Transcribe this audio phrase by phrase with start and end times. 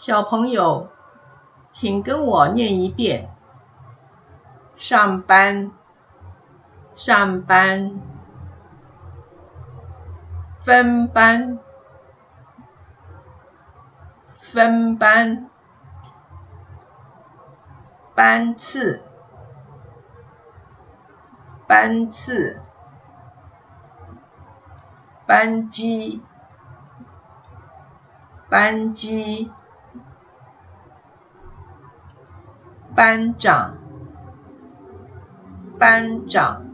[0.00, 0.88] 小朋友，
[1.70, 3.28] 请跟我念一遍：
[4.74, 5.72] 上班，
[6.96, 8.00] 上班，
[10.62, 11.58] 分班，
[14.38, 15.50] 分班，
[18.14, 19.02] 班次，
[21.66, 22.58] 班次，
[25.26, 26.22] 班机，
[28.48, 29.52] 班机。
[33.00, 33.78] 班长，
[35.78, 36.69] 班长，